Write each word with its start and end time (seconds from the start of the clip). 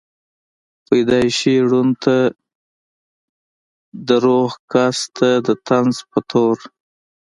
پېدائشي 0.87 1.55
ړوند 1.69 1.93
ته 2.03 2.15
دَروغ 4.07 4.51
کس 4.71 4.97
ته 5.17 5.29
دطنز 5.47 5.95
پۀ 6.09 6.19
طور 6.29 6.57